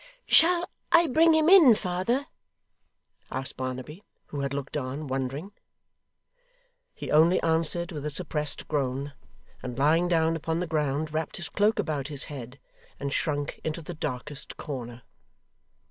[0.25, 2.25] 'Shall I bring him in, father?'
[3.31, 5.51] asked Barnaby, who had looked on, wondering.
[6.95, 9.13] He only answered with a suppressed groan,
[9.61, 12.57] and lying down upon the ground, wrapped his cloak about his head,
[12.99, 15.03] and shrunk into the darkest corner.